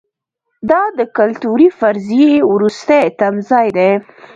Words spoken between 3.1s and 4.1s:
تمځای دی.